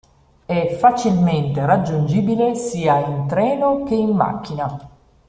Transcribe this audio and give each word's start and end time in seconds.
È 0.47 0.77
facilmente 0.79 1.63
raggiungibile 1.63 2.55
sia 2.55 3.05
in 3.05 3.27
treno 3.27 3.83
che 3.83 3.93
in 3.93 4.09
macchina. 4.15 4.89